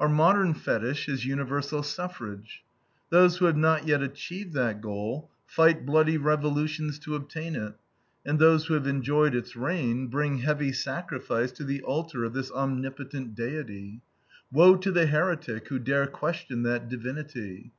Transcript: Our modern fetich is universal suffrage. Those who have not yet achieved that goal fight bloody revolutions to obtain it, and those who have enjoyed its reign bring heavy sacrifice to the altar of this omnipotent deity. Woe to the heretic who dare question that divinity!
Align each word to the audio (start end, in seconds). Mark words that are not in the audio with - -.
Our 0.00 0.08
modern 0.08 0.54
fetich 0.54 1.08
is 1.08 1.24
universal 1.24 1.84
suffrage. 1.84 2.64
Those 3.10 3.36
who 3.36 3.44
have 3.44 3.56
not 3.56 3.86
yet 3.86 4.02
achieved 4.02 4.52
that 4.54 4.80
goal 4.80 5.30
fight 5.46 5.86
bloody 5.86 6.18
revolutions 6.18 6.98
to 6.98 7.14
obtain 7.14 7.54
it, 7.54 7.74
and 8.26 8.40
those 8.40 8.66
who 8.66 8.74
have 8.74 8.88
enjoyed 8.88 9.36
its 9.36 9.54
reign 9.54 10.08
bring 10.08 10.38
heavy 10.38 10.72
sacrifice 10.72 11.52
to 11.52 11.62
the 11.62 11.80
altar 11.82 12.24
of 12.24 12.32
this 12.32 12.50
omnipotent 12.50 13.36
deity. 13.36 14.00
Woe 14.50 14.74
to 14.74 14.90
the 14.90 15.06
heretic 15.06 15.68
who 15.68 15.78
dare 15.78 16.08
question 16.08 16.64
that 16.64 16.88
divinity! 16.88 17.70